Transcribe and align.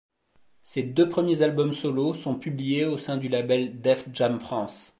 Ses 0.63 0.81
deux 0.81 1.07
premiers 1.07 1.43
albums 1.43 1.73
solo 1.75 2.15
sont 2.15 2.33
publiés 2.33 2.85
au 2.85 2.97
sein 2.97 3.17
du 3.17 3.29
label 3.29 3.81
Def 3.81 4.05
Jam 4.13 4.39
France. 4.39 4.89